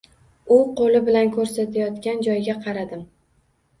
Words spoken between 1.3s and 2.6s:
koʻrsatayotgan joyga